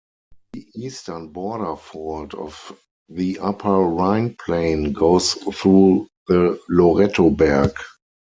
The 0.53 0.65
eastern 0.73 1.27
border 1.27 1.75
fault 1.75 2.33
of 2.33 2.73
the 3.07 3.37
Upper 3.37 3.69
Rhine 3.81 4.35
Plain 4.43 4.93
goes 4.93 5.33
through 5.35 6.07
the 6.25 6.59
Lorettoberg. 6.71 7.75